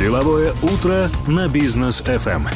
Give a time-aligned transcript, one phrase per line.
[0.00, 2.48] Деловое утро на бизнес FM.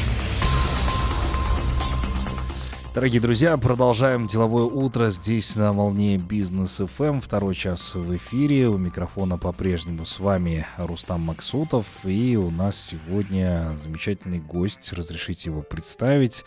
[2.95, 7.21] Дорогие друзья, продолжаем деловое утро здесь на волне Бизнес FM.
[7.21, 8.69] Второй час в эфире.
[8.69, 11.85] У микрофона по-прежнему с вами Рустам Максутов.
[12.05, 14.95] И у нас сегодня замечательный гость.
[14.95, 16.47] Разрешите его представить.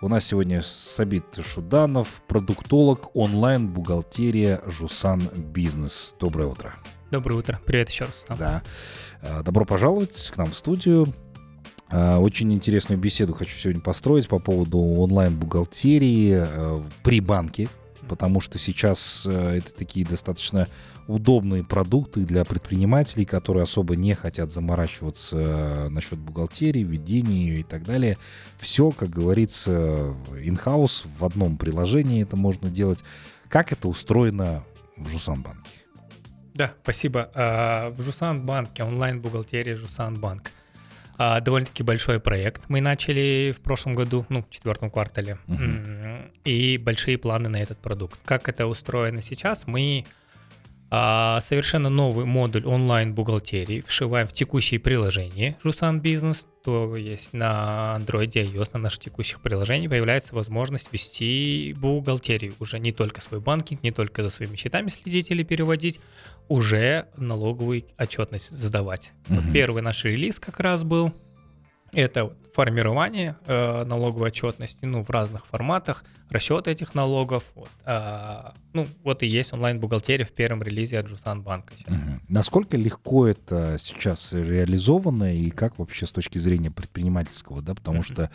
[0.00, 6.14] У нас сегодня Сабит Шуданов, продуктолог онлайн-бухгалтерия Жусан Бизнес.
[6.20, 6.72] Доброе утро.
[7.10, 7.60] Доброе утро.
[7.64, 8.14] Привет еще раз.
[8.14, 8.38] Рустам.
[8.38, 8.62] Да.
[9.22, 11.06] А, добро пожаловать к нам в студию.
[11.88, 17.68] А, очень интересную беседу хочу сегодня построить по поводу онлайн-бухгалтерии э, при банке,
[18.08, 20.66] потому что сейчас э, это такие достаточно
[21.06, 27.62] удобные продукты для предпринимателей, которые особо не хотят заморачиваться э, насчет бухгалтерии, ведения ее и
[27.62, 28.18] так далее.
[28.58, 30.12] Все, как говорится,
[30.42, 33.04] in-house в одном приложении это можно делать.
[33.48, 34.64] Как это устроено
[34.96, 35.85] в Жусанбанке?
[36.56, 37.30] Да, спасибо.
[37.34, 40.50] А, в Жусан банке онлайн-бухгалтерия Жусан банк.
[41.18, 45.38] А, довольно-таки большой проект мы начали в прошлом году, ну, в четвертом квартале.
[45.46, 46.30] Uh-huh.
[46.44, 48.18] И большие планы на этот продукт.
[48.24, 49.66] Как это устроено сейчас?
[49.66, 50.04] Мы
[50.88, 58.30] а, совершенно новый модуль онлайн-бухгалтерии вшиваем в текущие приложения Жусан Бизнес, то есть на Android
[58.34, 62.54] и iOS, на наших текущих приложениях появляется возможность вести бухгалтерию.
[62.60, 66.00] Уже не только свой банкинг, не только за своими счетами следить или переводить,
[66.48, 69.12] уже налоговую отчетность сдавать.
[69.28, 69.40] Угу.
[69.40, 71.12] Вот первый наш релиз как раз был
[71.92, 77.44] это формирование э, налоговой отчетности, ну, в разных форматах, расчет этих налогов.
[77.54, 81.74] Вот, э, ну, вот и есть онлайн-бухгалтерия в первом релизе от Жусан Банка.
[81.86, 82.20] Угу.
[82.28, 88.04] Насколько легко это сейчас реализовано и как вообще с точки зрения предпринимательского, да, потому угу.
[88.04, 88.30] что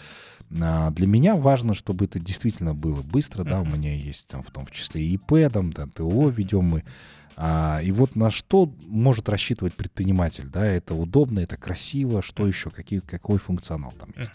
[0.51, 4.67] для меня важно, чтобы это действительно было быстро, да, у меня есть там в том
[4.67, 6.83] числе ИП, там, там ТО ведем мы,
[7.43, 10.45] а, и вот на что может рассчитывать предприниматель?
[10.47, 14.33] Да, это удобно, это красиво, что еще, какие, какой функционал там есть?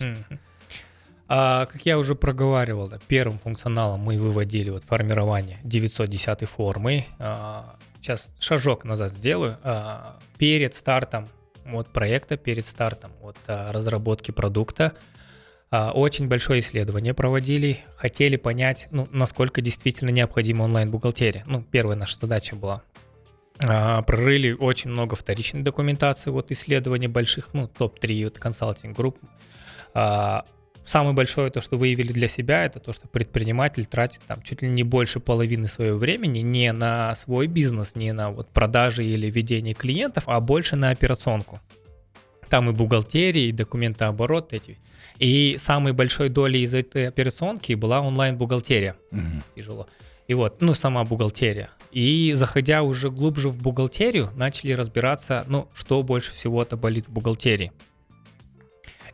[1.28, 7.06] А, как я уже проговаривал, да, первым функционалом мы выводили вот формирование 910 формы.
[7.18, 9.58] А, сейчас шажок назад сделаю.
[9.62, 11.28] А, перед стартом
[11.64, 15.15] вот проекта, перед стартом вот а, разработки продукта, а,
[15.92, 21.44] очень большое исследование проводили, хотели понять, ну, насколько действительно необходима онлайн-бухгалтерия.
[21.46, 22.82] Ну, первая наша задача была.
[23.64, 29.18] А, прорыли очень много вторичной документации, вот исследований больших, ну, топ-3 вот консалтинг групп.
[29.94, 30.44] А,
[30.84, 34.68] самое большое то, что выявили для себя, это то, что предприниматель тратит там чуть ли
[34.68, 39.74] не больше половины своего времени не на свой бизнес, не на вот продажи или ведение
[39.74, 41.60] клиентов, а больше на операционку.
[42.48, 44.78] Там и бухгалтерия, и документооборот эти.
[45.18, 48.96] И самой большой долей из этой операционки была онлайн-бухгалтерия.
[49.12, 49.42] Угу.
[49.56, 49.88] Тяжело.
[50.28, 51.70] И вот, ну, сама бухгалтерия.
[51.92, 57.72] И заходя уже глубже в бухгалтерию, начали разбираться, ну, что больше всего-то болит в бухгалтерии.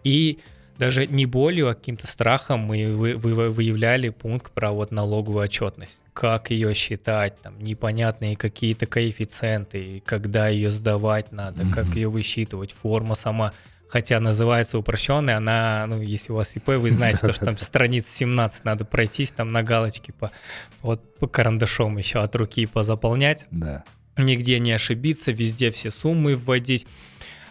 [0.04, 0.38] И
[0.78, 6.00] даже не болью, а каким-то страхом мы вы, вы, выявляли пункт про вот налоговую отчетность.
[6.12, 11.72] Как ее считать, там непонятные какие-то коэффициенты, когда ее сдавать надо, mm-hmm.
[11.72, 13.52] как ее высчитывать, форма сама
[13.92, 18.08] хотя называется упрощенная, она, ну, если у вас ИП, вы знаете, то, что там страниц
[18.08, 20.32] 17 надо пройтись, там на галочке по,
[20.80, 23.46] вот по карандашом еще от руки позаполнять.
[23.50, 23.84] Да.
[24.16, 26.86] Нигде не ошибиться, везде все суммы вводить.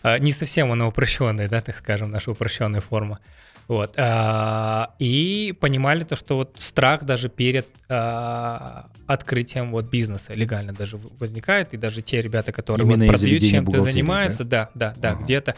[0.04, 3.20] А, не совсем она упрощенная, да, так скажем, наша упрощенная форма.
[3.68, 3.94] Вот.
[3.98, 10.98] А, и понимали то, что вот страх даже перед а, открытием вот бизнеса легально даже
[11.20, 15.24] возникает, и даже те ребята, которые вот продают, чем-то занимаются, да, да, да, ага.
[15.24, 15.56] где-то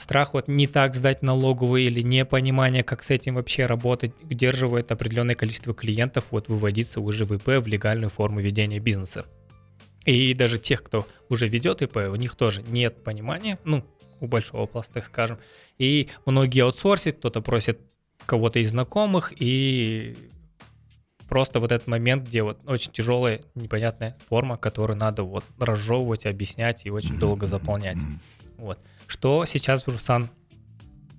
[0.00, 5.36] страх вот не так сдать налоговые или непонимание, как с этим вообще работать, удерживает определенное
[5.36, 9.24] количество клиентов вот выводиться уже в ИП в легальную форму ведения бизнеса.
[10.06, 13.84] И даже тех, кто уже ведет ИП, у них тоже нет понимания, ну,
[14.20, 15.38] у большого пласта, так скажем.
[15.78, 17.80] И многие аутсорсят, кто-то просит
[18.24, 20.16] кого-то из знакомых, и
[21.28, 26.86] просто вот этот момент, где вот очень тяжелая, непонятная форма, которую надо вот разжевывать, объяснять
[26.86, 27.98] и очень долго заполнять.
[28.56, 28.78] Вот.
[29.06, 30.30] Что сейчас в Русан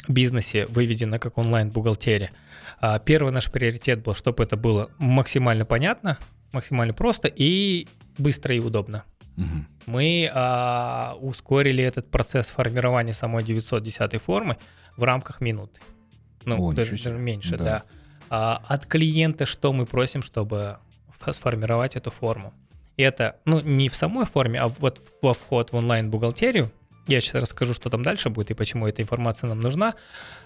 [0.08, 2.32] бизнесе выведено как онлайн-бухгалтерия.
[2.80, 6.18] А, первый наш приоритет был, чтобы это было максимально понятно,
[6.52, 9.04] максимально просто и быстро и удобно.
[9.38, 9.66] Угу.
[9.88, 14.58] Мы а, ускорили этот процесс формирования самой 910 формы
[14.96, 15.80] в рамках минуты.
[16.46, 17.64] Ну, О, даже, даже меньше, да.
[17.64, 17.84] да.
[18.30, 20.78] А, от клиента что мы просим, чтобы
[21.32, 22.54] сформировать эту форму?
[22.96, 26.72] Это, ну, не в самой форме, а вот во вход в онлайн-бухгалтерию.
[27.06, 29.94] Я сейчас расскажу, что там дальше будет и почему эта информация нам нужна.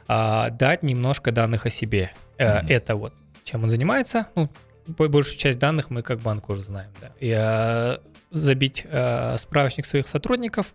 [0.07, 2.11] А, дать немножко данных о себе.
[2.37, 2.67] Mm-hmm.
[2.67, 3.13] Это вот
[3.43, 4.49] чем он занимается, ну,
[4.87, 7.11] большую часть данных мы как банк уже знаем, да.
[7.19, 8.01] И а,
[8.31, 10.73] забить э, справочник своих сотрудников,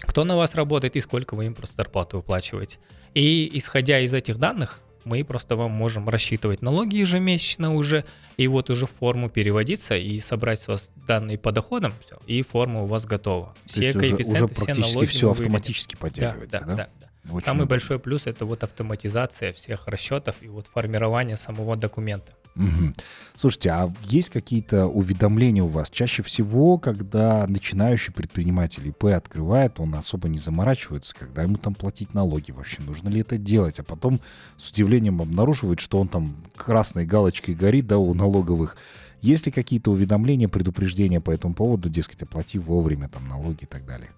[0.00, 2.78] кто на вас работает и сколько вы им просто зарплату выплачиваете.
[3.14, 8.04] И исходя из этих данных, мы просто вам можем рассчитывать налоги ежемесячно уже,
[8.36, 12.82] и вот уже форму переводиться и собрать с вас данные по доходам, все, и форма
[12.82, 13.54] у вас готова.
[13.66, 16.66] Все То есть коэффициенты, уже, уже практически все, налоги все автоматически подтягивается, да?
[16.66, 17.05] Да, да, да.
[17.30, 22.32] Очень Самый большой плюс это вот автоматизация всех расчетов и вот формирование самого документа.
[22.56, 22.94] Угу.
[23.34, 25.90] Слушайте, а есть какие-то уведомления у вас?
[25.90, 32.14] Чаще всего, когда начинающий предприниматель ИП открывает, он особо не заморачивается, когда ему там платить
[32.14, 34.20] налоги вообще, нужно ли это делать, а потом
[34.56, 38.76] с удивлением обнаруживает, что он там красной галочкой горит, да, у налоговых.
[39.20, 43.84] Есть ли какие-то уведомления, предупреждения по этому поводу, дескать, оплати вовремя там налоги и так
[43.84, 44.10] далее?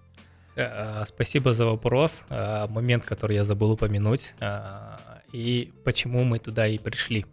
[0.55, 2.23] Э, спасибо за вопрос.
[2.29, 4.33] Э, момент, который я забыл упомянуть.
[4.39, 4.97] Э,
[5.31, 7.25] и почему мы туда и пришли.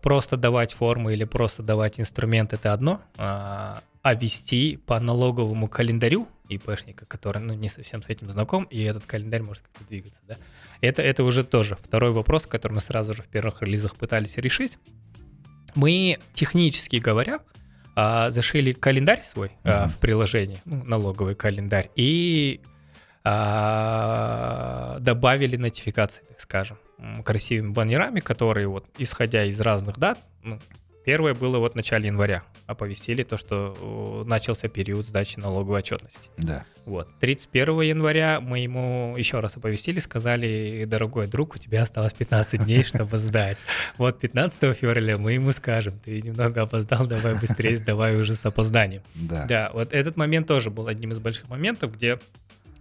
[0.00, 3.80] Просто давать форму или просто давать инструмент это одно, а
[4.14, 9.42] вести по налоговому календарю ИПшника, который ну, не совсем с этим знаком, и этот календарь
[9.42, 10.20] может как-то двигаться.
[10.28, 10.36] Да?
[10.80, 14.78] Это, это уже тоже второй вопрос, который мы сразу же в первых релизах пытались решить.
[15.74, 17.40] Мы, технически говоря,
[17.96, 19.88] а, зашили календарь свой mm-hmm.
[19.88, 22.60] в приложении, ну, налоговый календарь, и
[25.00, 26.78] добавили нотификации, так скажем
[27.24, 30.60] красивыми баннерами, которые вот, исходя из разных дат, ну,
[31.06, 36.30] первое было вот в начале января, оповестили то, что начался период сдачи налоговой отчетности.
[36.36, 36.64] Да.
[36.84, 37.08] Вот.
[37.20, 42.82] 31 января мы ему еще раз оповестили, сказали, дорогой друг, у тебя осталось 15 дней,
[42.82, 43.56] чтобы сдать.
[43.98, 49.02] Вот 15 февраля мы ему скажем, ты немного опоздал, давай быстрее сдавай уже с опозданием.
[49.14, 49.46] Да.
[49.46, 52.18] Да, вот этот момент тоже был одним из больших моментов, где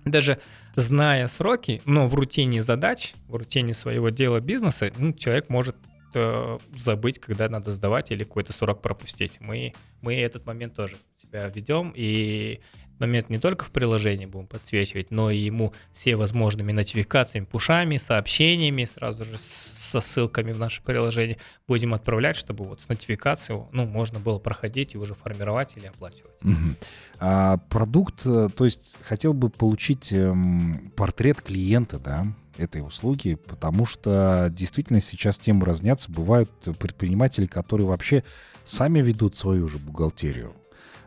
[0.04, 0.40] даже
[0.76, 5.76] зная сроки, но в рутине задач, в рутине своего дела бизнеса, ну, человек может
[6.16, 9.40] э, забыть, когда надо сдавать или какой-то срок пропустить.
[9.40, 12.62] Мы, мы этот момент тоже себя ведем, и
[13.00, 18.86] момент не только в приложении будем подсвечивать, но и ему все возможными нотификациями, пушами, сообщениями,
[18.86, 21.38] сразу же со ссылками в наше приложение
[21.68, 26.42] будем отправлять, чтобы вот с нотификацией ну, можно было проходить и уже формировать или оплачивать.
[26.44, 26.76] Угу.
[27.20, 32.28] А, продукт, э, то есть хотел бы получить эм, портрет клиента, да,
[32.58, 36.12] этой услуги, потому что действительно сейчас темы разнятся.
[36.12, 36.50] Бывают
[36.80, 38.24] предприниматели, которые вообще
[38.64, 40.54] сами ведут свою же бухгалтерию.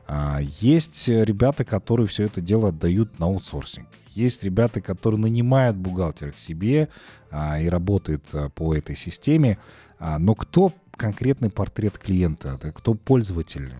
[0.06, 3.88] А, есть ребята, которые все это дело отдают на аутсорсинг.
[4.08, 6.88] Есть ребята, которые нанимают бухгалтера к себе
[7.30, 9.58] а, и работают а, по этой системе.
[10.00, 12.56] Но кто конкретный портрет клиента?
[12.74, 13.72] Кто пользователь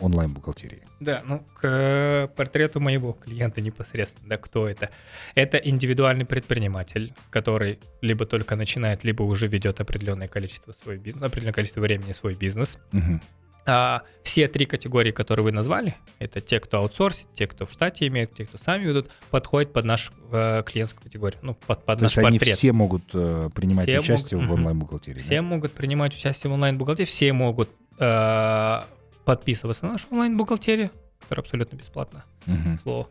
[0.00, 0.82] онлайн-бухгалтерии?
[0.98, 4.90] Да, ну к портрету моего клиента непосредственно, да, кто это?
[5.34, 11.52] Это индивидуальный предприниматель, который либо только начинает, либо уже ведет определенное количество свой бизнес, определенное
[11.52, 12.78] количество времени свой бизнес.
[12.94, 13.20] Угу.
[13.68, 18.06] А, все три категории, которые вы назвали, это те, кто аутсорсит, те, кто в штате
[18.06, 22.04] имеет, те, кто сами ведут, подходят под нашу э, клиентскую категорию, ну, под, под То
[22.04, 22.42] наш есть портрет.
[22.42, 25.18] они все могут э, принимать все участие могут, в онлайн-бухгалтерии?
[25.18, 25.42] Все да?
[25.42, 27.68] могут принимать участие в онлайн-бухгалтерии, все могут
[27.98, 28.80] э,
[29.26, 32.78] подписываться на нашу онлайн-бухгалтерию, которая абсолютно бесплатна, угу.
[32.82, 33.08] слово.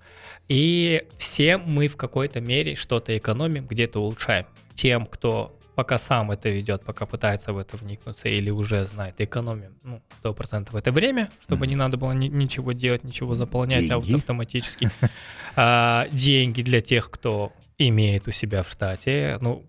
[0.47, 4.47] И все мы в какой-то мере что-то экономим, где-то улучшаем.
[4.73, 9.75] Тем, кто пока сам это ведет, пока пытается в это вникнуться или уже знает, экономим,
[9.83, 11.69] ну, 100% это время, чтобы mm-hmm.
[11.69, 14.13] не надо было ни- ничего делать, ничего заполнять деньги.
[14.13, 14.89] А автоматически.
[15.59, 19.39] А, деньги для тех, кто имеет у себя в штате.
[19.41, 19.65] Ну,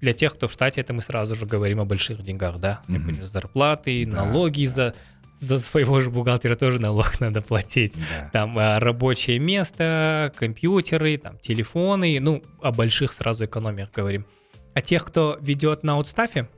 [0.00, 2.82] для тех, кто в штате, это мы сразу же говорим о больших деньгах, да?
[2.88, 3.24] Mm-hmm.
[3.24, 4.72] Зарплаты, да, налоги да.
[4.72, 4.94] за
[5.38, 7.94] за своего же бухгалтера тоже налог надо платить.
[7.94, 8.30] Да.
[8.32, 14.26] Там а, рабочее место, компьютеры, там телефоны, ну, о больших сразу экономиях говорим.
[14.74, 16.48] А тех, кто ведет на аутстафе,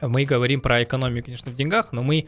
[0.00, 2.26] мы говорим про экономию, конечно, в деньгах, но мы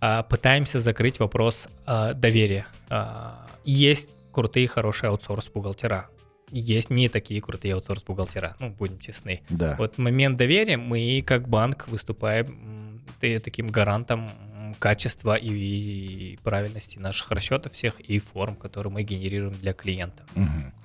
[0.00, 2.66] а, пытаемся закрыть вопрос а, доверия.
[2.90, 6.06] А, есть крутые, хорошие аутсорс-бухгалтера.
[6.50, 9.42] Есть не такие крутые аутсорс-бухгалтера, ну, будем честны.
[9.48, 9.76] Да.
[9.78, 14.30] Вот момент доверия мы как банк выступаем таким гарантом
[14.78, 20.24] качества и, и правильности наших расчетов всех и форм, которые мы генерируем для клиента.
[20.36, 20.83] Угу.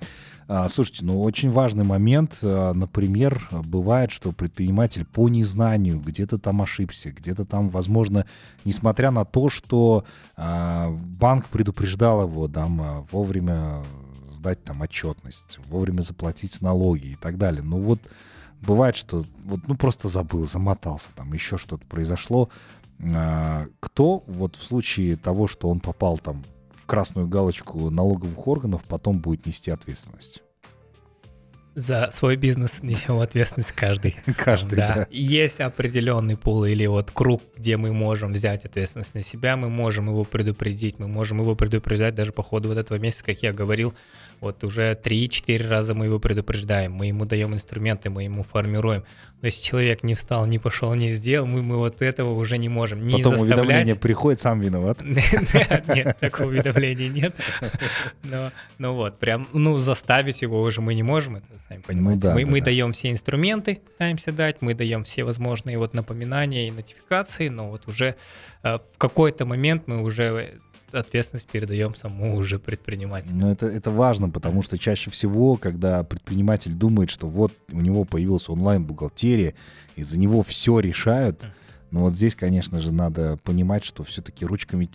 [0.52, 2.40] А, слушайте, ну очень важный момент.
[2.42, 8.26] А, например, бывает, что предприниматель по незнанию где-то там ошибся, где-то там, возможно,
[8.64, 10.04] несмотря на то, что
[10.36, 13.84] а, банк предупреждал его там вовремя
[14.32, 17.62] сдать там отчетность, вовремя заплатить налоги и так далее.
[17.62, 18.00] Ну вот
[18.60, 22.48] бывает, что вот ну просто забыл, замотался, там еще что-то произошло.
[22.98, 26.42] Кто вот в случае того, что он попал там
[26.90, 30.42] красную галочку налоговых органов, потом будет нести ответственность?
[31.76, 34.16] За свой бизнес несем ответственность каждый.
[34.36, 35.06] Каждый, да.
[35.08, 40.08] Есть определенный пул или вот круг, где мы можем взять ответственность на себя, мы можем
[40.08, 43.94] его предупредить, мы можем его предупреждать даже по ходу вот этого месяца, как я говорил,
[44.40, 49.04] вот уже 3-4 раза мы его предупреждаем, мы ему даем инструменты, мы ему формируем.
[49.42, 52.68] Но если человек не встал, не пошел, не сделал, мы, мы вот этого уже не
[52.68, 53.06] можем.
[53.06, 53.58] Не Потом заставлять...
[53.58, 54.98] уведомление приходит, сам виноват.
[55.02, 57.34] Нет, такого уведомления нет.
[58.22, 62.22] Но, ну вот, прям, ну, заставить его уже мы не можем, это сами понимаете.
[62.22, 62.66] да, мы да, мы да.
[62.66, 67.88] даем все инструменты, пытаемся дать, мы даем все возможные вот напоминания и нотификации, но вот
[67.88, 68.16] уже
[68.62, 70.60] э, в какой-то момент мы уже
[70.92, 73.34] ответственность передаем самому уже предпринимателю.
[73.34, 78.04] Но это, это важно, потому что чаще всего, когда предприниматель думает, что вот у него
[78.04, 79.54] появилась онлайн-бухгалтерия,
[79.96, 81.44] и за него все решают,
[81.90, 84.88] но вот здесь, конечно же, надо понимать, что все-таки ручками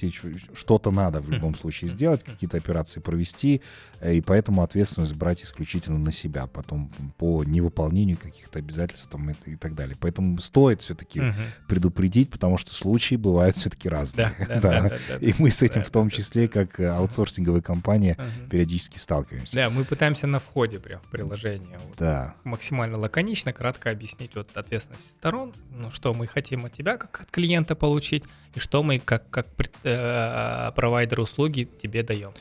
[0.53, 3.61] что-то надо в любом случае сделать, какие-то операции провести,
[3.99, 9.35] э, и поэтому ответственность брать исключительно на себя, потом по невыполнению каких-то обязательств там, и,
[9.45, 9.97] и так далее.
[9.99, 11.33] Поэтому стоит все-таки Мгм.
[11.67, 14.33] предупредить, потому что случаи бывают все-таки разные.
[14.45, 15.25] Да, да, да, да, да.
[15.25, 18.17] И мы с этим Да, в том числе, как э, аутсорсинговая компания,
[18.49, 19.55] периодически сталкиваемся.
[19.55, 25.09] Да, мы пытаемся на входе прям в приложение вот максимально лаконично, кратко объяснить вот ответственность
[25.17, 28.23] сторон, ну, что мы хотим от тебя как от клиента получить,
[28.53, 29.47] и что мы как, как
[29.83, 32.31] э, провайдер услуги тебе даем.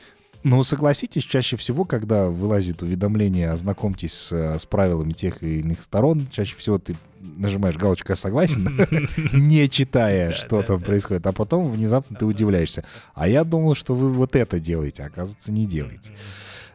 [0.43, 5.81] Ну, согласитесь, чаще всего, когда вылазит уведомление, ознакомьтесь с, э, с правилами тех и иных
[5.81, 8.69] сторон, чаще всего ты нажимаешь галочку «Я согласен»,
[9.33, 12.85] не читая, что там происходит, а потом внезапно ты удивляешься.
[13.15, 16.11] А я думал, что вы вот это делаете, а оказывается, не делаете.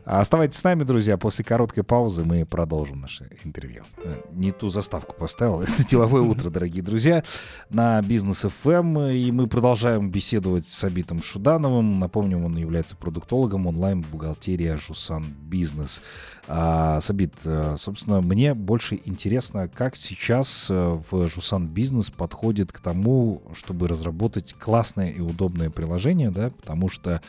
[0.05, 1.17] А Оставайтесь с нами, друзья.
[1.17, 3.85] После короткой паузы мы продолжим наше интервью.
[3.99, 5.61] Э, Не ту заставку поставил.
[5.63, 7.23] Это деловое утро, дорогие друзья,
[7.69, 8.99] на Бизнес ФМ.
[9.01, 11.99] И мы продолжаем беседовать с Абитом Шудановым.
[11.99, 16.03] Напомним, он является продуктологом онлайн-бухгалтерия Жусан Бизнес.
[16.49, 22.81] А, Сабит, э, собственно, мне больше интересно, как сейчас э, в Жусан Бизнес подходит к
[22.81, 27.23] тому, чтобы разработать классное и удобное приложение, да, потому что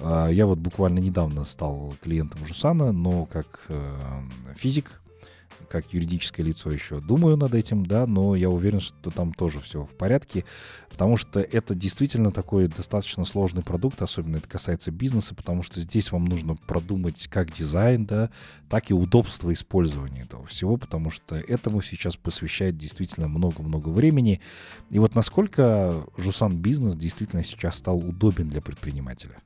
[0.00, 4.22] а, Я вот буквально недавно стал клиентом Жусана, но как э,
[4.56, 5.00] физик,
[5.68, 9.84] как юридическое лицо еще думаю над этим, да, но я уверен, что там тоже все
[9.84, 10.44] в порядке,
[10.90, 16.12] потому что это действительно такой достаточно сложный продукт, особенно это касается бизнеса, потому что здесь
[16.12, 18.30] вам нужно продумать как дизайн, да,
[18.68, 24.40] так и удобство использования этого всего, потому что этому сейчас посвящает действительно много-много времени.
[24.90, 29.36] И вот насколько Жусан Бизнес действительно сейчас стал удобен для предпринимателя?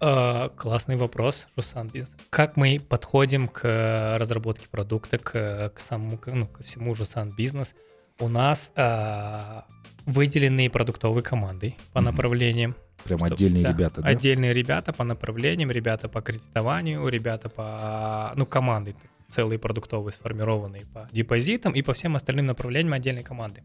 [0.00, 1.90] Э, Классный вопрос, Руслан.
[2.30, 7.74] Как мы подходим к э, разработке продукта, к, к самому, ну, ко всему Руслан Бизнес?
[8.18, 9.62] У нас э,
[10.04, 12.10] выделенные продуктовые команды по Мгм.
[12.10, 12.76] направлениям.
[13.04, 14.08] Прям Чтоб- отдельные да, ребята, да?
[14.08, 18.96] Отдельные ребята по направлениям, ребята по кредитованию, ребята по, ну, команды
[19.28, 23.62] целые продуктовые, сформированные по депозитам и по всем остальным направлениям отдельной команды.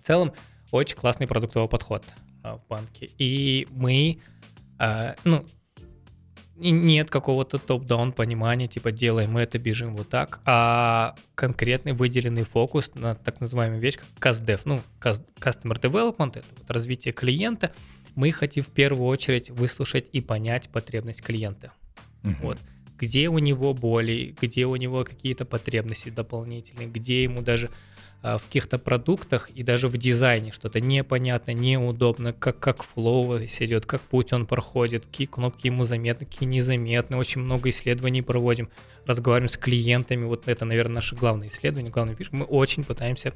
[0.00, 0.32] В целом,
[0.70, 2.02] очень классный продуктовый подход
[2.42, 3.10] а, в банке.
[3.18, 4.18] И мы,
[4.78, 5.44] а, ну,
[6.56, 13.14] нет какого-то топ-даун понимания, типа делаем это, бежим вот так, а конкретный выделенный фокус на
[13.14, 17.72] так называемую вещь, как CastDev, ну, cus- Customer Development, это вот развитие клиента.
[18.14, 21.72] Мы хотим в первую очередь выслушать и понять потребность клиента.
[22.22, 22.36] Мгм.
[22.42, 22.58] Вот.
[22.96, 27.70] Где у него боли, где у него какие-то потребности дополнительные, где ему даже
[28.24, 34.00] в каких-то продуктах и даже в дизайне что-то непонятно, неудобно, как, как флоу идет, как
[34.00, 37.18] путь он проходит, какие кнопки ему заметны, какие незаметны.
[37.18, 38.70] Очень много исследований проводим,
[39.04, 40.24] разговариваем с клиентами.
[40.24, 42.34] Вот это, наверное, наше главное исследование, главная фишка.
[42.34, 43.34] Мы очень пытаемся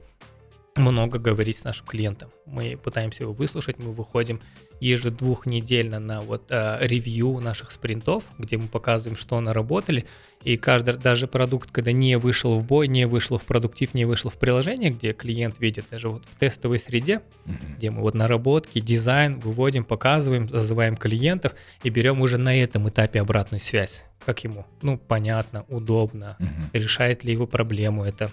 [0.78, 2.30] много говорить с нашим клиентом.
[2.46, 4.40] Мы пытаемся его выслушать, мы выходим
[4.80, 10.06] ежедвухнедельно на вот э, ревью наших спринтов, где мы показываем, что наработали,
[10.44, 14.30] и каждый, даже продукт, когда не вышел в бой, не вышел в продуктив, не вышел
[14.30, 17.76] в приложение, где клиент видит, даже вот в тестовой среде, Мгм.
[17.76, 23.20] где мы вот наработки, дизайн выводим, показываем, зазываем клиентов и берем уже на этом этапе
[23.20, 24.04] обратную связь.
[24.24, 24.64] Как ему?
[24.82, 26.70] Ну, понятно, удобно, Мгм.
[26.72, 28.30] решает ли его проблему это.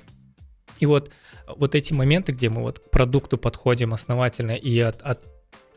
[0.79, 1.11] И вот,
[1.47, 5.25] вот эти моменты, где мы вот к продукту подходим основательно и от, от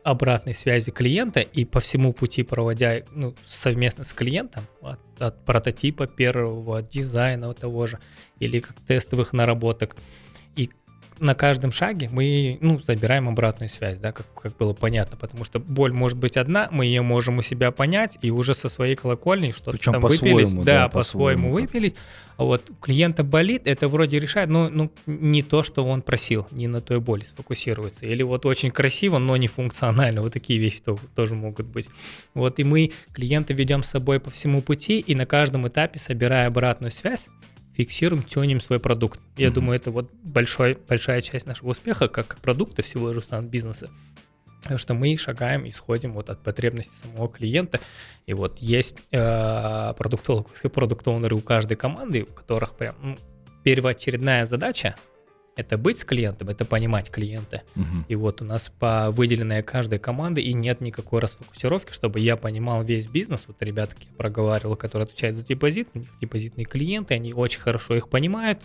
[0.03, 6.07] обратной связи клиента и по всему пути проводя ну, совместно с клиентом от, от прототипа
[6.07, 7.99] первого, дизайна того же
[8.39, 9.95] или как тестовых наработок
[10.55, 10.69] и
[11.19, 15.59] на каждом шаге мы ну, забираем обратную связь, да, как, как было понятно, потому что
[15.59, 19.51] боль может быть одна, мы ее можем у себя понять и уже со своей колокольни
[19.51, 21.61] что-то Причем там выпилить, да, да, по-своему как.
[21.61, 21.95] выпилить.
[22.37, 26.47] А вот у клиента болит, это вроде решает, но ну, не то, что он просил,
[26.51, 28.05] не на той боли сфокусируется.
[28.05, 30.21] Или вот очень красиво, но не функционально.
[30.21, 31.89] Вот такие вещи то- тоже могут быть.
[32.33, 36.47] Вот и мы клиента ведем с собой по всему пути, и на каждом этапе, собирая
[36.47, 37.27] обратную связь,
[37.79, 39.21] фиксируем, тюним свой продукт.
[39.37, 39.53] Я Мгм.
[39.55, 43.89] думаю, это вот большой, большая часть нашего успеха, как продукта всего Жусан бизнеса.
[44.61, 47.79] Потому что мы шагаем, исходим вот от потребностей самого клиента.
[48.25, 53.17] И вот есть э, продуктолог- продукт-оунеры у каждой команды, у которых прям ну,
[53.63, 54.95] первоочередная задача
[55.59, 57.63] это быть с клиентом, это понимать клиента.
[57.75, 58.05] Мгм.
[58.07, 62.83] И вот у нас по выделенная каждой команды, и нет никакой расфокусировки, чтобы я понимал
[62.83, 63.43] весь бизнес.
[63.47, 67.59] Вот ребята, как я проговаривал, которые отвечают за депозит, у них депозитные клиенты, они очень
[67.59, 68.61] хорошо их понимают,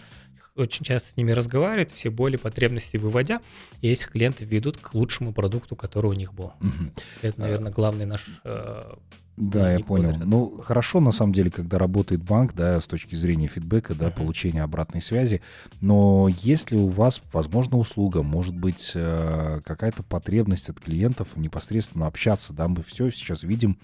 [0.54, 3.40] очень часто с ними разговаривают, все боли, потребности выводя,
[3.80, 6.52] и этих клиентов ведут к лучшему продукту, который у них был.
[6.60, 6.92] Мгм.
[7.22, 8.40] Это, наверное, главный наш...
[8.44, 8.94] э,
[9.36, 10.10] Да, я понял.
[10.10, 10.28] квадрат.
[10.28, 14.14] Ну, хорошо, на самом деле, когда работает банк, да, с точки зрения фидбэка, да, Мгм.
[14.14, 15.40] получения обратной связи.
[15.80, 22.52] Но если у вас, возможно, услуга, может быть, э, какая-то потребность от клиентов непосредственно общаться,
[22.52, 23.76] да, мы все сейчас видим,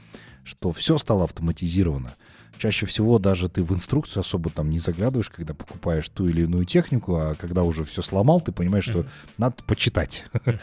[0.45, 2.15] что все стало автоматизировано.
[2.59, 6.67] Чаще всего даже ты в инструкцию особо там не заглядываешь, когда покупаешь ту или иную
[6.67, 9.07] технику, а когда уже все сломал, ты понимаешь, что
[9.39, 10.25] надо почитать.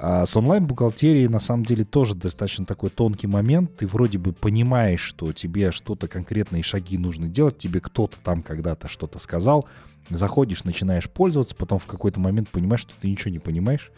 [0.00, 3.78] А с онлайн-бухгалтерией на самом деле тоже достаточно такой тонкий момент.
[3.78, 8.86] Ты вроде бы понимаешь, что тебе что-то конкретные шаги нужно делать, тебе кто-то там когда-то
[8.86, 9.66] что-то сказал,
[10.08, 13.90] заходишь, начинаешь пользоваться, потом в какой-то момент понимаешь, что ты ничего не понимаешь,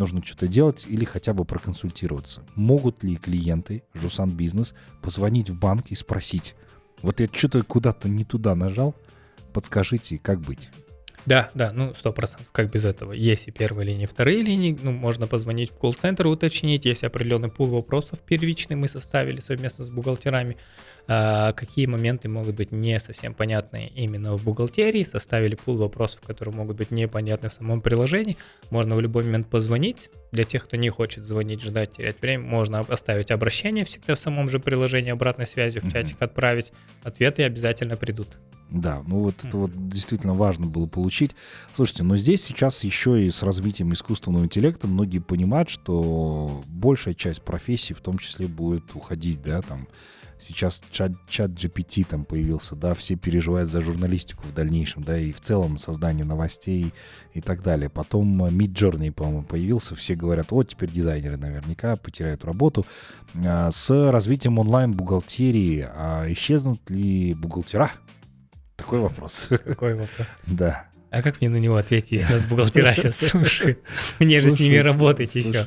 [0.00, 2.42] нужно что-то делать или хотя бы проконсультироваться.
[2.56, 6.56] Могут ли клиенты Жусан Бизнес позвонить в банк и спросить,
[7.02, 8.96] вот я что-то куда-то не туда нажал,
[9.52, 10.70] подскажите, как быть?
[11.26, 13.12] Да, да, ну, сто процентов, как без этого.
[13.12, 17.50] Есть и первые линии, и вторые линии, ну, можно позвонить в колл-центр, уточнить, есть определенный
[17.50, 20.56] пул вопросов первичный мы составили совместно с бухгалтерами,
[21.08, 26.54] а, какие моменты могут быть не совсем понятны именно в бухгалтерии, составили пул вопросов, которые
[26.54, 28.36] могут быть непонятны в самом приложении,
[28.70, 32.80] можно в любой момент позвонить, для тех, кто не хочет звонить, ждать, терять время, можно
[32.80, 36.72] оставить обращение всегда в самом же приложении, обратной связью в чатик отправить,
[37.02, 38.28] ответы обязательно придут.
[38.70, 41.34] Да, ну вот это вот действительно важно было получить.
[41.74, 47.42] Слушайте, но здесь сейчас еще и с развитием искусственного интеллекта многие понимают, что большая часть
[47.42, 49.88] профессий в том числе будет уходить, да, там
[50.40, 55.32] сейчас чат, чат GPT там появился, да, все переживают за журналистику в дальнейшем, да, и
[55.32, 56.92] в целом создание новостей
[57.32, 57.88] и так далее.
[57.88, 62.86] Потом э, Mid Journey, по-моему, появился, все говорят, вот теперь дизайнеры наверняка потеряют работу.
[63.44, 67.90] А, С развитием онлайн-бухгалтерии а исчезнут ли бухгалтера?
[68.76, 69.48] Такой вопрос.
[69.64, 70.26] Какой вопрос?
[70.46, 70.86] Да.
[71.10, 73.80] А как мне на него ответить, если нас бухгалтера сейчас слушают?
[74.18, 75.66] Мне же с ними работать еще.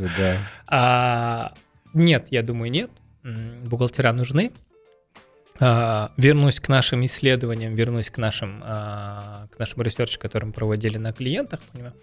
[0.68, 1.54] А,
[1.94, 2.90] нет, я думаю, нет.
[3.24, 4.52] Бухгалтера нужны.
[5.60, 10.52] А, вернусь к нашим исследованиям, вернусь к нашим, а, к нашему research у, который мы
[10.52, 11.60] проводили на клиентах.
[11.72, 11.94] понимаю.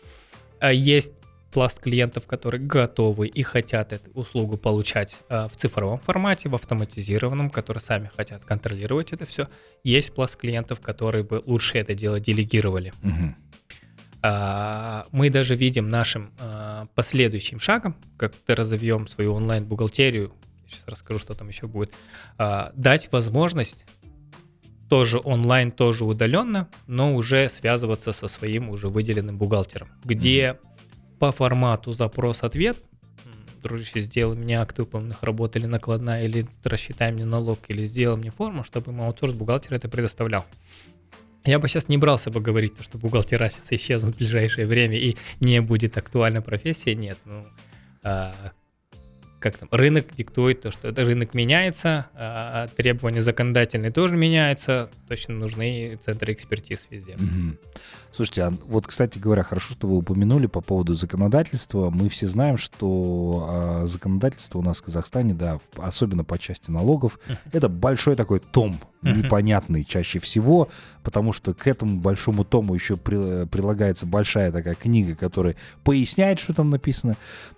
[0.60, 1.12] А, есть
[1.52, 7.80] пласт клиентов, которые готовы и хотят эту услугу получать в цифровом формате, в автоматизированном, которые
[7.80, 9.48] сами хотят контролировать это все.
[9.82, 12.92] Есть пласт клиентов, которые бы лучше это дело делегировали.
[14.22, 16.30] А, мы даже видим нашим
[16.94, 20.32] последующим шагом, как разовьем свою онлайн-бухгалтерию,
[20.70, 21.92] сейчас расскажу, что там еще будет,
[22.38, 23.84] а, дать возможность
[24.88, 30.58] тоже онлайн, тоже удаленно, но уже связываться со своим уже выделенным бухгалтером, где
[31.18, 32.76] по формату запрос-ответ,
[33.62, 38.30] дружище, сделай мне акт выполненных работ или накладная, или рассчитай мне налог, или сделай мне
[38.30, 40.44] форму, чтобы ему аутсорс бухгалтер это предоставлял.
[41.44, 44.98] Я бы сейчас не брался бы говорить, то, что бухгалтера сейчас исчезнут в ближайшее время
[44.98, 46.94] и не будет актуальна профессия.
[46.94, 47.46] Нет, ну,
[48.02, 48.34] а,
[49.40, 55.34] как там, рынок диктует то, что это рынок меняется, а, требования законодательные тоже меняются, точно
[55.34, 57.16] нужны центры экспертиз везде.
[57.16, 57.58] Мгм.
[58.12, 61.90] Слушайте, а вот, кстати говоря, хорошо, что вы упомянули по поводу законодательства.
[61.90, 67.18] Мы все знаем, что а, законодательство у нас в Казахстане, да, особенно по части налогов,
[67.52, 70.68] это большой такой том, Непонятный чаще всего,
[71.02, 76.52] потому что к этому большому тому еще при- прилагается большая такая книга, которая поясняет, что
[76.52, 77.16] там написано.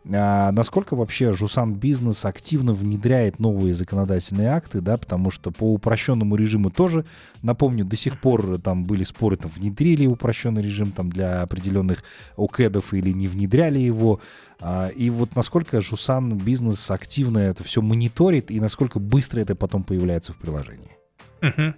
[0.09, 6.37] А насколько вообще Жусан Бизнес активно внедряет новые законодательные акты, да, потому что по упрощенному
[6.37, 7.05] режиму тоже,
[7.42, 12.05] напомню, до сих пор там были споры, там внедрили упрощенный режим там для определенных
[12.37, 14.20] ОКЭДов или не внедряли его.
[14.61, 19.83] А, И вот насколько Жусан Бизнес активно это все мониторит и насколько быстро это потом
[19.83, 21.01] появляется в приложении.
[21.42, 21.74] Мгм.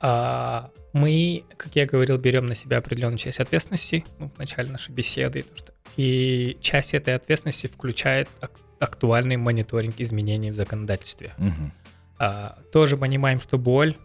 [0.00, 4.90] А, Мы, как я говорил, берем на себя определенную часть ответственности ну, в начале нашей
[4.92, 5.44] беседы.
[5.96, 8.28] И часть этой ответственности включает
[8.80, 11.34] актуальный мониторинг изменений в законодательстве.
[11.38, 11.72] Мгм.
[12.18, 13.96] А, тоже понимаем, что боль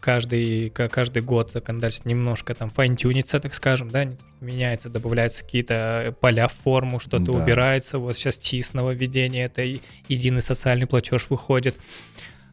[0.00, 4.08] каждый, ка- каждый год законодательство немножко там файн-тюнится, так скажем, да,
[4.40, 7.32] меняется, добавляются какие-то поля в форму, что-то Да.
[7.32, 7.98] убирается.
[7.98, 9.62] Вот сейчас ТИС нововведение, это
[10.08, 11.76] единый социальный платеж выходит.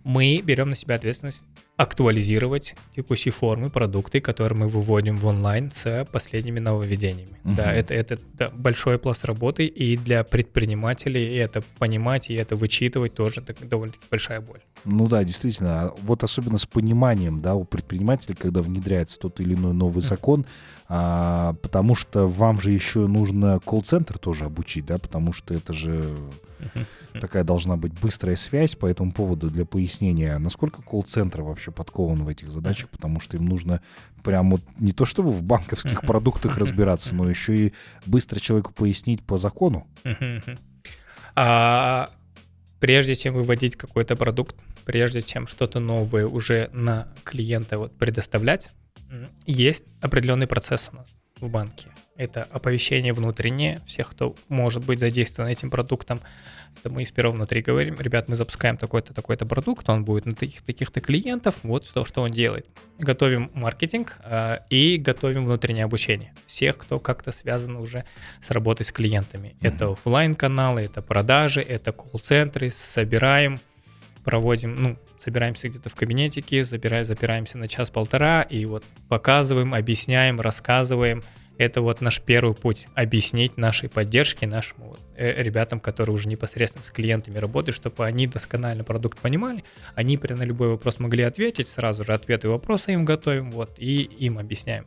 [0.03, 1.43] Мы берем на себя ответственность
[1.79, 7.39] актуализировать текущие формы, продукты, которые мы выводим в онлайн с последними нововведениями.
[7.45, 7.55] Мгм.
[7.55, 13.13] Да, это, это да, большой пласт работы, и для предпринимателей это понимать, и это вычитывать
[13.13, 14.59] тоже так, довольно-таки большая боль.
[14.83, 15.83] Ну да, действительно.
[15.83, 20.45] А Вот особенно с пониманием, да, у предпринимателей, когда внедряется тот или иной новый закон,
[20.89, 26.13] а, потому что вам же еще нужно колл-центр тоже обучить, да, потому что это же
[27.13, 32.27] такая должна быть быстрая связь по этому поводу для пояснения, насколько колл-центр вообще подкован в
[32.27, 33.81] этих задачах, потому что им нужно
[34.23, 37.73] прям вот не то чтобы в банковских продуктах разбираться, но еще и
[38.05, 39.87] быстро человеку пояснить по закону.
[41.35, 42.09] А
[42.79, 48.71] прежде чем выводить какой-то продукт, прежде чем что-то новое уже на клиента вот предоставлять,
[49.45, 51.07] есть определенный процесс у нас
[51.41, 51.87] в банке.
[52.15, 56.19] Это оповещение внутреннее всех, кто может быть задействован этим продуктом.
[56.77, 60.61] Это мы сперва внутри говорим, ребят, мы запускаем такой-то, такой-то продукт, он будет на таких,
[60.61, 62.65] таких-то клиентов, вот что, что он делает.
[62.97, 66.33] Готовим маркетинг а, и готовим внутреннее обучение.
[66.45, 68.03] Всех, кто как-то связан уже
[68.41, 69.55] с работой с клиентами.
[69.61, 73.59] Это офлайн каналы это продажи, это колл-центры, собираем,
[74.23, 81.23] проводим, ну, собираемся где-то в кабинетике, забираем, запираемся на час-полтора и вот показываем, объясняем, рассказываем.
[81.57, 86.85] Это вот наш первый путь— объяснить нашей поддержке нашим вот, э, ребятам, которые уже непосредственно
[86.85, 91.67] с клиентами работают, чтобы они досконально продукт понимали, они при на любой вопрос могли ответить,
[91.67, 94.85] сразу же ответы и вопросы им готовим, вот, и им объясняем.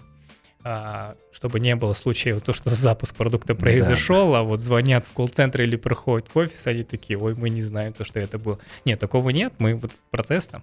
[0.64, 5.12] А, чтобы не было случая вот то, что запуск продукта произошел, а вот звонят в
[5.12, 8.58] колл-центр или приходят в офис, они такие, ой, мы не знаем то, что это было.
[8.84, 10.62] Нет, такого нет, мы вот процесс там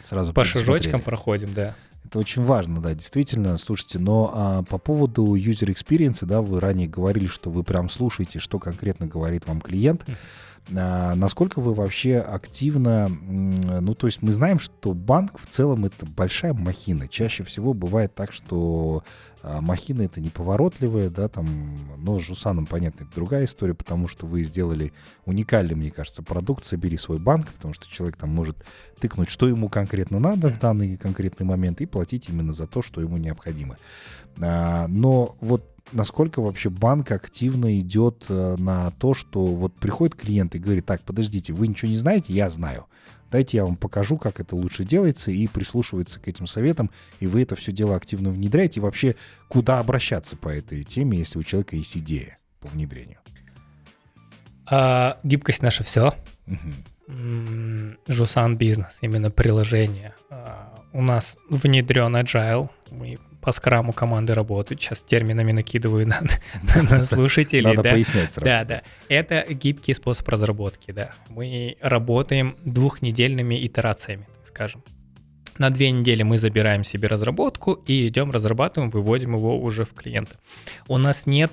[0.00, 1.74] Сразу по шажочкам проходим, да.
[2.04, 3.56] Это очень важно, да, действительно.
[3.56, 8.38] Слушайте, но а, по поводу user experience, да, вы ранее говорили, что вы прям слушаете,
[8.38, 10.04] что конкретно говорит вам клиент.
[10.06, 10.12] А,
[10.68, 16.54] насколько вы вообще активно, ну, то есть мы знаем, что банк в целом это большая
[16.54, 17.06] махина.
[17.08, 19.02] Чаще всего бывает так, что
[19.46, 24.24] а, махина это неповоротливая, да, там, но с Жусаном, понятно, это другая история, потому что
[24.24, 24.94] вы сделали
[25.26, 28.56] уникальный, мне кажется, продукт «Собери свой банк», потому что человек там может
[28.98, 33.02] тыкнуть, что ему конкретно надо в данный конкретный момент и платить именно за то, что
[33.02, 33.76] ему необходимо.
[34.40, 40.54] А, Но вот насколько вообще банк активно идет э, на то, что вот приходит клиент
[40.54, 42.86] и говорит, так, подождите, вы ничего не знаете, я знаю.
[43.30, 47.42] Дайте я вам покажу, как это лучше делается, и прислушивается к этим советам, и вы
[47.42, 49.16] это все дело активно внедряете, и вообще
[49.48, 53.18] куда обращаться по этой теме, если у человека есть идея по внедрению.
[54.66, 56.12] А, гибкость наша все.
[57.08, 60.14] М, Жусан бизнес, именно приложение.
[60.30, 64.80] А, У нас внедрен agile, мы по скраму команды работают.
[64.80, 66.22] Сейчас терминами накидываю на,
[66.62, 67.64] на- на слушателей.
[67.64, 67.90] Надо да.
[67.90, 68.46] пояснять сразу.
[68.46, 68.82] Да, да.
[69.08, 71.10] Это гибкий способ разработки, да.
[71.28, 74.82] Мы работаем двухнедельными итерациями, так скажем.
[75.58, 80.36] На две недели мы забираем себе разработку и идем разрабатываем, выводим его уже в клиента.
[80.88, 81.52] У нас нет,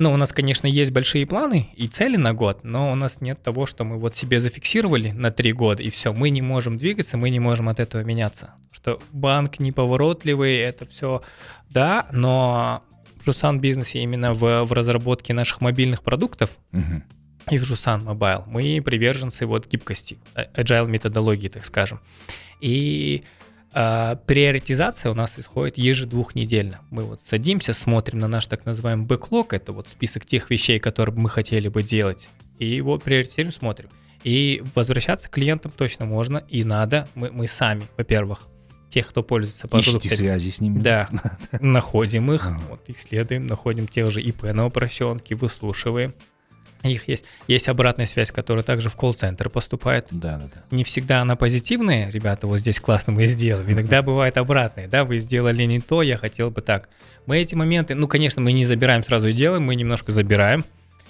[0.00, 3.42] ну, у нас, конечно, есть большие планы и цели на год, но у нас нет
[3.42, 7.16] того, что мы вот себе зафиксировали на три года, и все, мы не можем двигаться,
[7.16, 8.54] мы не можем от этого меняться.
[8.70, 11.22] Что банк неповоротливый, это все,
[11.70, 12.84] да, но
[13.20, 17.02] в Жусан бизнесе именно в, в разработке наших мобильных продуктов Мгм.
[17.50, 22.00] и в Жусан Mobile мы приверженцы вот гибкости, а- agile методологии, так скажем.
[22.60, 23.24] И
[23.72, 26.80] а, приоритизация у нас исходит ежедвухнедельно.
[26.90, 31.16] Мы вот садимся, смотрим на наш так называемый бэклог, это вот список тех вещей, которые
[31.16, 32.28] мы хотели бы делать,
[32.58, 33.90] и его приоритизируем, смотрим.
[34.24, 37.08] И возвращаться к клиентам точно можно и надо.
[37.14, 38.48] Мы, мы сами, во-первых,
[38.90, 40.80] тех, кто пользуется Ищите продуктами, связи с ними.
[40.80, 41.08] да,
[41.60, 46.14] находим их, вот, исследуем, находим тех же ИП на упрощенке, выслушиваем.
[46.82, 47.24] Их есть.
[47.48, 50.06] Есть обратная связь, которая также в колл-центр поступает.
[50.10, 50.76] Да, да, да.
[50.76, 53.72] Не всегда она позитивная, ребята, вот здесь классно мы сделали.
[53.72, 56.88] Иногда бывает обратное, да, вы сделали не то, я хотел бы так.
[57.26, 60.64] Мы эти моменты, ну, конечно, мы не забираем сразу и делаем, мы немножко забираем,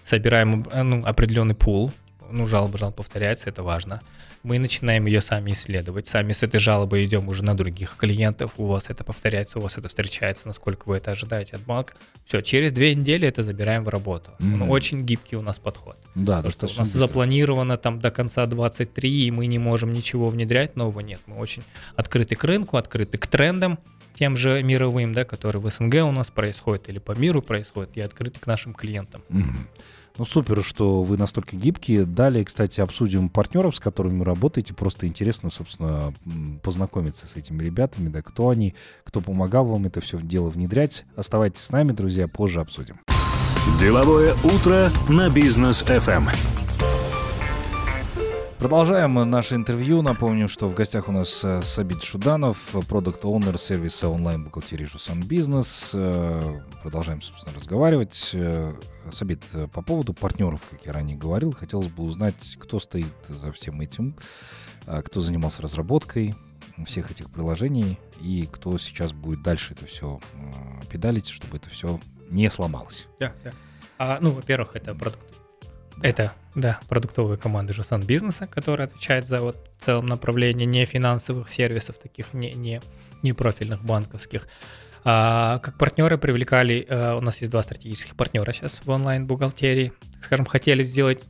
[0.05, 1.93] собираем э, ну, определенный пул,
[2.31, 4.01] ну, жалоба, жалоба повторяется, это важно.
[4.45, 8.67] Мы начинаем ее сами исследовать, сами с этой жалобой идем уже на других клиентов, у
[8.67, 11.95] вас это повторяется, у вас это встречается, насколько вы это ожидаете от банка.
[12.25, 14.31] Все, через две недели это забираем в работу.
[14.39, 14.59] Мгм.
[14.61, 15.97] Ну, очень гибкий у нас подход.
[16.15, 16.99] Да, Потому что у нас быстро.
[16.99, 21.01] запланировано там до конца 23, и мы не можем ничего внедрять нового.
[21.01, 21.63] Нет, мы очень
[21.97, 23.79] открыты к рынку, открыты к трендам.
[24.15, 28.01] тем же мировым, да, который в СНГ у нас происходит или по миру происходит, и
[28.01, 29.23] открыты к нашим клиентам.
[29.29, 29.69] Мгм.
[30.19, 32.05] Ну, супер, что вы настолько гибкие.
[32.05, 34.75] Далее, кстати, обсудим партнеров, с которыми вы работаете.
[34.75, 36.13] Просто интересно, собственно,
[36.63, 41.05] познакомиться с этими ребятами, да, кто они, кто помогал вам это все дело внедрять.
[41.15, 42.99] Оставайтесь с нами, друзья, позже обсудим.
[43.79, 46.68] Деловое утро на бизнес FM.
[48.59, 50.03] Продолжаем наше интервью.
[50.03, 55.93] Напомню, что в гостях у нас э, Сабит Шуданов, продукт оунер сервиса онлайн-бухгалтерии Жусан Бизнес.
[55.95, 58.33] Э, Продолжаем, собственно, разговаривать.
[58.35, 58.75] Э,
[59.13, 63.81] Сабит, по поводу партнеров, как я ранее говорил, хотелось бы узнать, кто стоит за всем
[63.81, 64.17] этим,
[64.87, 66.35] кто занимался разработкой
[66.85, 70.19] всех этих приложений и кто сейчас будет дальше это все
[70.91, 73.07] педалить, чтобы это все не сломалось.
[73.21, 73.53] Да, да.
[73.99, 75.38] А, ну, во-первых, это продукт.
[76.03, 81.53] Это, да, продуктовая команда Жусан Бизнеса, которая отвечает за вот в целом направление не финансовых
[81.53, 82.81] сервисов, таких не, не,
[83.23, 84.47] не профильных банковских.
[85.05, 89.93] А, как партнеры привлекали, а, у нас есть два стратегических партнера сейчас в онлайн-бухгалтерии.
[90.23, 91.21] Скажем, хотели сделать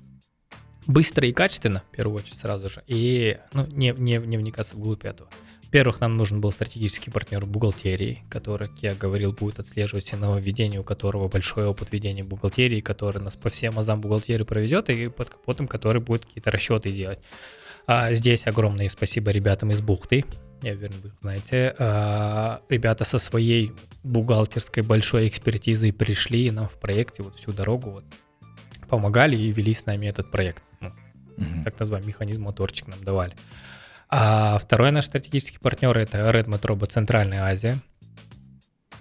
[0.87, 5.04] быстро и качественно, в первую очередь, сразу же, и ну, не, не, не вникаться вглубь
[5.04, 5.31] этого.
[5.68, 10.81] Во-первых, нам нужен был стратегический партнер бухгалтерии, который, как я говорил, будет отслеживать все нововведения,
[10.81, 15.28] у которого большой опыт ведения бухгалтерии, который нас по всем азам бухгалтерии проведет, и под
[15.28, 17.20] капотом который будет какие-то расчеты делать.
[17.87, 20.24] А здесь огромное спасибо ребятам из бухты.
[20.62, 21.74] Я уверен, вы знаете.
[21.78, 23.72] А, ребята со своей
[24.04, 28.04] бухгалтерской большой экспертизой пришли и нам в проекте вот всю дорогу вот
[28.88, 30.62] помогали и вели с нами этот проект.
[30.81, 30.92] Ну,
[31.37, 31.64] Мгм.
[31.64, 33.37] так называемый механизм моторчик нам давали.
[34.10, 37.78] А второй наш стратегический партнер это Redmond Robot Центральная Азия.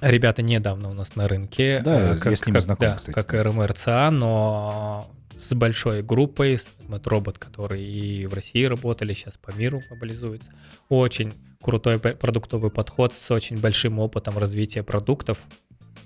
[0.02, 1.82] Ребята недавно у нас на рынке.
[1.84, 3.16] Да, э, я как, с ними как- знаком, да, кстати.
[3.16, 9.52] как РМРЦА, но с большой группой, Redmond Robot, который и в России работали, сейчас по
[9.52, 10.52] миру глобализуется.
[10.90, 15.40] Очень крутой продуктовый подход с очень большим опытом развития продуктов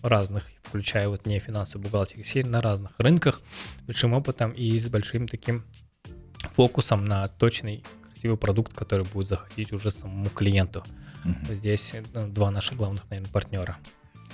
[0.04, 3.42] разных, включая вот не финансовую бухгалтерию, все на разных рынках,
[3.88, 5.66] большим опытом и с большим таким
[6.56, 7.84] фокусом на точный
[8.22, 10.84] красивый продукт, который будет заходить уже самому клиенту.
[11.24, 11.56] Мгм.
[11.56, 13.78] Здесь ну, два наших главных, наверное, партнера.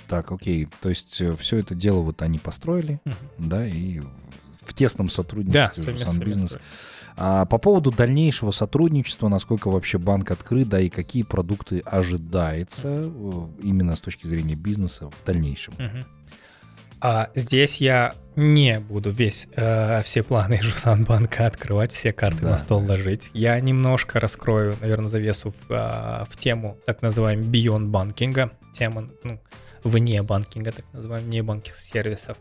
[0.08, 0.68] Так, окей.
[0.80, 3.00] То есть все это дело вот они построили,
[3.38, 4.00] да, и
[4.60, 6.58] в тесном сотрудничестве с Жусан Бизнес.
[7.16, 13.46] А по поводу дальнейшего сотрудничества, насколько вообще банк открыт, да, и какие продукты ожидается э,
[13.60, 15.74] именно с точки зрения бизнеса в дальнейшем.
[15.78, 16.04] Мгм.
[17.00, 22.50] А здесь я не буду весь э, все планы Жусан банка открывать, все карты Да.
[22.50, 23.30] на стол ложить.
[23.34, 29.40] Я немножко раскрою, наверное, завесу в, а, в тему так называемого beyond банкинга, тема ну,
[29.82, 32.38] вне банкинга, так называемых не банковских сервисов.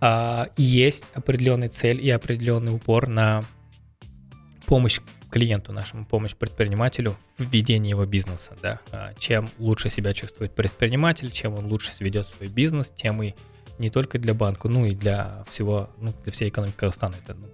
[0.00, 3.44] А, есть определенная цель и определенный упор на
[4.66, 8.56] помощь клиенту нашему, помощь предпринимателю в ведении его бизнеса.
[8.60, 8.80] Да?
[8.92, 13.32] А, Чем лучше себя чувствует предприниматель, чем он лучше ведет свой бизнес, тем и
[13.78, 17.48] не только для банка, ну и для всего, ну, для всей экономики Казахстана это ну,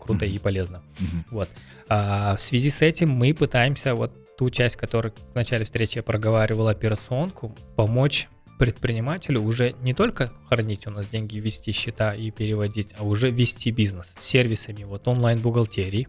[0.00, 0.34] круто Мгм.
[0.34, 0.82] и полезно.
[0.98, 1.24] Мгм.
[1.30, 1.48] Вот.
[1.88, 6.02] А в связи с этим мы пытаемся вот ту часть, которую в начале встречи я
[6.02, 8.28] проговаривал, операционку, помочь
[8.58, 13.70] предпринимателю уже не только хранить у нас деньги, вести счета и переводить, а уже вести
[13.70, 16.08] бизнес с сервисами вот онлайн-бухгалтерии,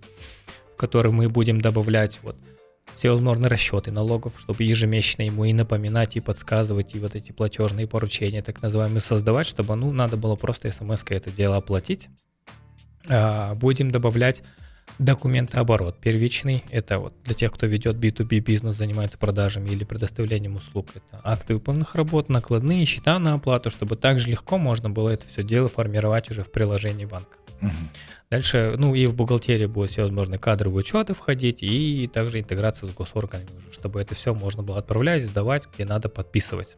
[0.74, 2.36] в который мы будем добавлять вот
[2.97, 8.41] всевозможные расчеты налогов, чтобы ежемесячно ему и напоминать, и подсказывать, и вот эти платежные поручения,
[8.41, 12.10] так называемые, создавать, чтобы, ну, надо было просто смс это дело оплатить.
[13.08, 14.43] А, Будем добавлять
[15.00, 16.64] документооборот первичный.
[16.70, 20.90] Это вот для тех, кто ведет B2B бизнес, занимается продажами или предоставлением услуг.
[20.94, 25.44] Это акты выполненных работ, накладные счета на оплату, чтобы также легко можно было это все
[25.44, 27.38] дело формировать уже в приложении банка.
[28.30, 33.48] Дальше, ну и в бухгалтерии будут всевозможные кадровые учеты входить, и также интеграцию с госорганами
[33.72, 36.76] чтобы это все можно было отправлять, сдавать, где надо подписывать.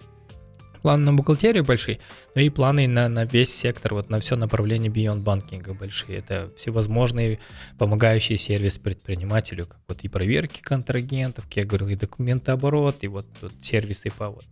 [0.81, 1.99] Планы на бухгалтерию большие,
[2.35, 6.17] но и планы на, на весь сектор, вот на все направление Beyond банкинга большие.
[6.17, 7.39] Это всевозможные
[7.77, 13.27] помогающие сервис предпринимателю, как вот и проверки контрагентов, как я говорил, и документооборот, и вот,
[13.41, 14.45] вот сервисы по вот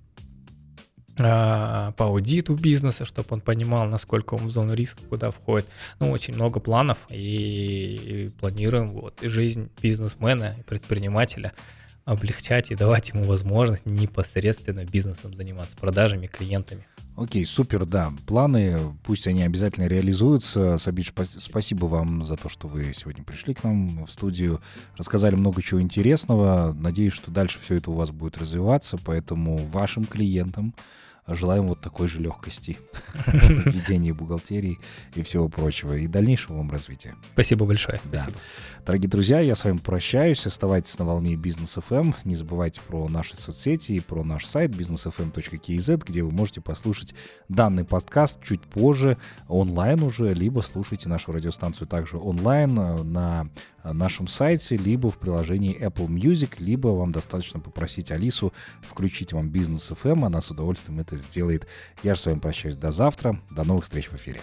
[1.21, 5.67] а, по аудиту бизнеса, чтобы он понимал, насколько он в зону риска, куда входит.
[5.99, 11.53] Ну, очень много планов, и, планируем вот, жизнь бизнесмена и предпринимателя
[12.09, 16.85] облегчать и давать ему возможность непосредственно бизнесом заниматься, продажами, клиентами.
[17.15, 18.11] Окей, супер, да.
[18.25, 20.77] Планы, пусть они обязательно реализуются.
[20.77, 24.61] Сабич, спа- спасибо вам за то, что вы сегодня пришли к нам в студию,
[24.97, 26.73] рассказали много чего интересного.
[26.73, 30.73] Надеюсь, что дальше все это у вас будет развиваться, поэтому вашим клиентам
[31.35, 32.77] желаем вот такой же легкости
[33.25, 34.79] в ведении бухгалтерии
[35.15, 37.15] и всего прочего, и дальнейшего вам развития.
[37.33, 38.01] Спасибо большое.
[38.11, 38.27] Да.
[38.85, 40.45] Дорогие друзья, я с вами прощаюсь.
[40.45, 42.15] Оставайтесь на волне Бизнес FM.
[42.23, 47.13] Не забывайте про наши соцсети и про наш сайт businessfm.kz, где вы можете послушать
[47.49, 53.49] данный подкаст чуть позже онлайн уже, либо слушайте нашу радиостанцию также онлайн э, на
[53.83, 59.91] нашем сайте, либо в приложении Apple Music, либо вам достаточно попросить Алису включить вам Бизнес
[59.91, 61.67] FM, она с удовольствием это сделает.
[62.03, 63.41] Я же с вами прощаюсь до завтра.
[63.49, 64.41] До новых встреч в эфире.